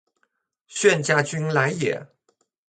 [0.65, 2.03] 炫家军来也！